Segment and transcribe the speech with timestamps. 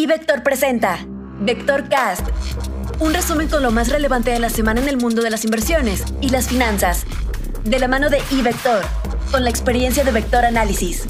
[0.00, 1.06] Y Vector presenta
[1.40, 2.26] Vector Cast,
[3.00, 6.04] un resumen con lo más relevante de la semana en el mundo de las inversiones
[6.22, 7.04] y las finanzas,
[7.64, 8.82] de la mano de iVector,
[9.30, 11.04] con la experiencia de Vector Análisis.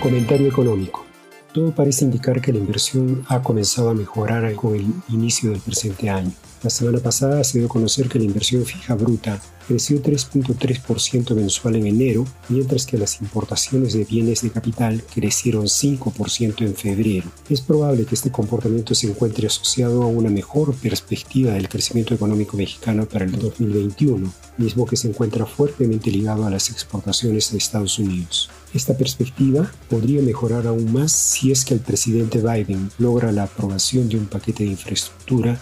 [0.00, 1.07] Comentario económico.
[1.52, 6.10] Todo parece indicar que la inversión ha comenzado a mejorar con el inicio del presente
[6.10, 6.32] año.
[6.62, 11.76] La semana pasada se dio a conocer que la inversión fija bruta creció 3.3% mensual
[11.76, 17.30] en enero, mientras que las importaciones de bienes de capital crecieron 5% en febrero.
[17.48, 22.56] Es probable que este comportamiento se encuentre asociado a una mejor perspectiva del crecimiento económico
[22.56, 27.98] mexicano para el 2021, mismo que se encuentra fuertemente ligado a las exportaciones de Estados
[27.98, 28.50] Unidos.
[28.74, 34.08] Esta perspectiva podría mejorar aún más si es que el presidente Biden logra la aprobación
[34.08, 35.58] de un paquete de infraestructura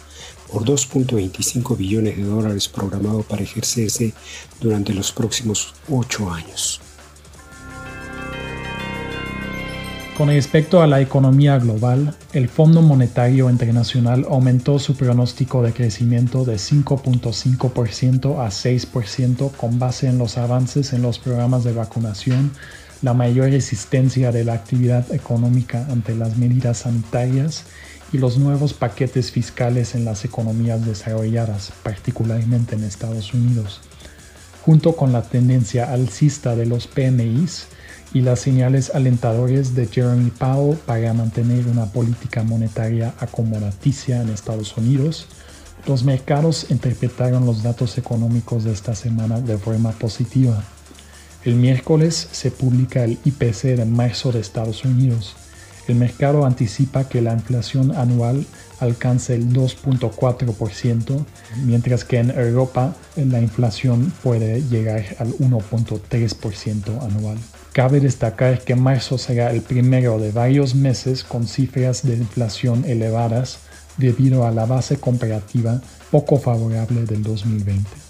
[0.51, 4.12] por 2.25 billones de dólares programado para ejercerse
[4.60, 6.80] durante los próximos ocho años.
[10.16, 16.46] Con respecto a la economía global, el Fondo Monetario Internacional aumentó su pronóstico de crecimiento
[16.46, 22.51] de 5.5% a 6% con base en los avances en los programas de vacunación,
[23.02, 27.65] la mayor resistencia de la actividad económica ante las medidas sanitarias
[28.13, 33.80] y los nuevos paquetes fiscales en las economías desarrolladas, particularmente en Estados Unidos,
[34.63, 37.66] junto con la tendencia alcista de los PMIs
[38.15, 44.77] y las señales alentadores de Jeremy Powell para mantener una política monetaria acomodaticia en Estados
[44.77, 45.27] Unidos,
[45.87, 50.65] los mercados interpretaron los datos económicos de esta semana de forma positiva.
[51.47, 55.37] El miércoles se publica el IPC de marzo de Estados Unidos,
[55.87, 58.45] el mercado anticipa que la inflación anual
[58.80, 61.25] alcance el 2.4%,
[61.65, 67.38] mientras que en Europa la inflación puede llegar al 1.3% anual.
[67.72, 73.59] Cabe destacar que marzo será el primero de varios meses con cifras de inflación elevadas
[73.99, 78.06] debido a la base comparativa poco favorable del 2020.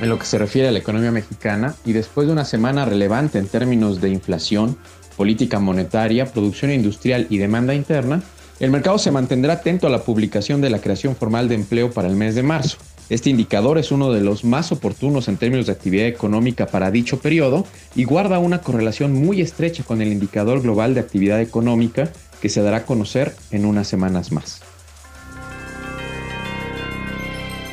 [0.00, 3.38] En lo que se refiere a la economía mexicana y después de una semana relevante
[3.38, 4.76] en términos de inflación,
[5.16, 8.22] política monetaria, producción industrial y demanda interna,
[8.60, 12.08] el mercado se mantendrá atento a la publicación de la creación formal de empleo para
[12.08, 12.78] el mes de marzo.
[13.10, 17.18] Este indicador es uno de los más oportunos en términos de actividad económica para dicho
[17.18, 22.10] periodo y guarda una correlación muy estrecha con el indicador global de actividad económica
[22.40, 24.62] que se dará a conocer en unas semanas más.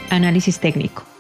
[0.10, 1.11] Análisis técnico.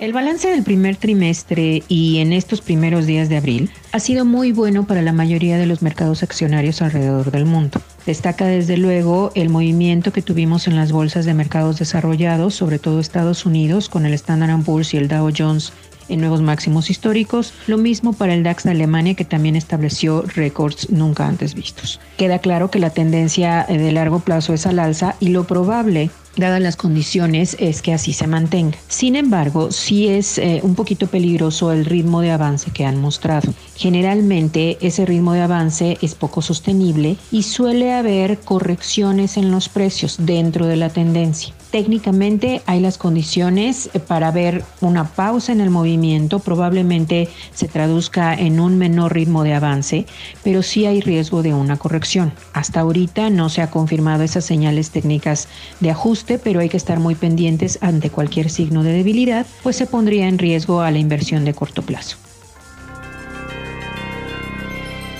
[0.00, 4.52] El balance del primer trimestre y en estos primeros días de abril ha sido muy
[4.52, 7.80] bueno para la mayoría de los mercados accionarios alrededor del mundo.
[8.06, 13.00] Destaca desde luego el movimiento que tuvimos en las bolsas de mercados desarrollados, sobre todo
[13.00, 15.72] Estados Unidos, con el Standard Poor's y el Dow Jones
[16.08, 20.90] en nuevos máximos históricos, lo mismo para el DAX de Alemania que también estableció récords
[20.90, 22.00] nunca antes vistos.
[22.16, 26.60] Queda claro que la tendencia de largo plazo es al alza y lo probable dadas
[26.60, 28.78] las condiciones, es que así se mantenga.
[28.88, 33.52] Sin embargo, sí es eh, un poquito peligroso el ritmo de avance que han mostrado.
[33.76, 40.16] Generalmente ese ritmo de avance es poco sostenible y suele haber correcciones en los precios
[40.18, 41.54] dentro de la tendencia.
[41.70, 48.34] Técnicamente hay las condiciones eh, para ver una pausa en el movimiento, probablemente se traduzca
[48.34, 50.06] en un menor ritmo de avance,
[50.42, 52.32] pero sí hay riesgo de una corrección.
[52.52, 55.48] Hasta ahorita no se ha confirmado esas señales técnicas
[55.80, 59.86] de ajuste, pero hay que estar muy pendientes ante cualquier signo de debilidad, pues se
[59.86, 62.18] pondría en riesgo a la inversión de corto plazo.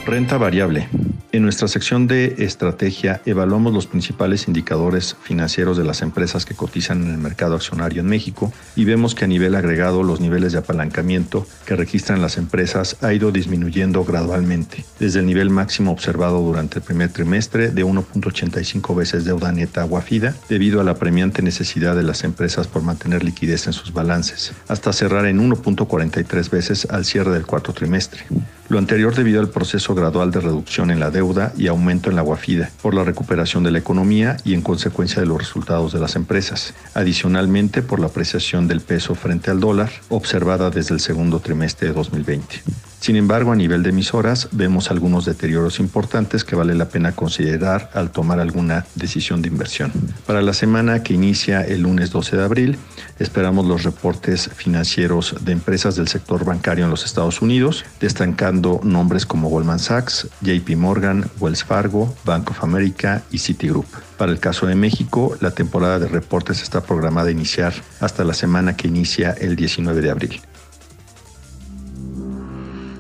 [0.08, 0.88] Renta variable.
[1.32, 7.02] En nuestra sección de estrategia evaluamos los principales indicadores financieros de las empresas que cotizan
[7.02, 10.60] en el mercado accionario en México y vemos que a nivel agregado los niveles de
[10.60, 16.78] apalancamiento que registran las empresas ha ido disminuyendo gradualmente, desde el nivel máximo observado durante
[16.78, 22.04] el primer trimestre de 1.85 veces deuda neta guafida debido a la premiante necesidad de
[22.04, 27.32] las empresas por mantener liquidez en sus balances, hasta cerrar en 1.43 veces al cierre
[27.32, 28.24] del cuarto trimestre.
[28.68, 32.22] Lo anterior debido al proceso gradual de reducción en la deuda y aumento en la
[32.22, 36.16] guafida, por la recuperación de la economía y en consecuencia de los resultados de las
[36.16, 36.74] empresas.
[36.92, 41.94] Adicionalmente, por la apreciación del peso frente al dólar, observada desde el segundo trimestre de
[41.94, 42.87] 2020.
[43.09, 47.91] Sin embargo, a nivel de emisoras, vemos algunos deterioros importantes que vale la pena considerar
[47.95, 49.91] al tomar alguna decisión de inversión.
[50.27, 52.78] Para la semana que inicia el lunes 12 de abril,
[53.19, 59.25] esperamos los reportes financieros de empresas del sector bancario en los Estados Unidos, destacando nombres
[59.25, 63.87] como Goldman Sachs, JP Morgan, Wells Fargo, Bank of America y Citigroup.
[64.19, 68.34] Para el caso de México, la temporada de reportes está programada a iniciar hasta la
[68.34, 70.43] semana que inicia el 19 de abril.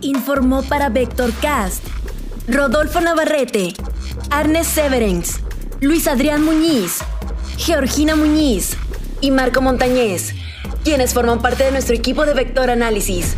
[0.00, 1.84] Informó para Vectorcast
[2.48, 3.74] Rodolfo Navarrete,
[4.30, 5.40] Arnes Severens,
[5.80, 6.98] Luis Adrián Muñiz,
[7.58, 8.76] Georgina Muñiz
[9.20, 10.34] y Marco Montañez,
[10.82, 13.36] quienes forman parte de nuestro equipo de Vector Análisis.